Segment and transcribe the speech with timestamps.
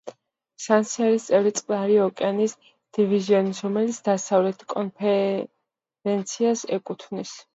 [0.63, 2.55] სანსი არის წევრი წყნარი ოკეანის
[2.99, 7.35] დივიზიონის, რომელიც დასავლეთ კონფერენციას ეკუთვნის.